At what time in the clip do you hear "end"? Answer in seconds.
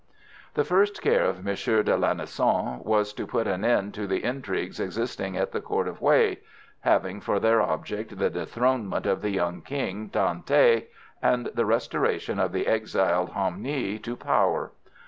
3.63-3.93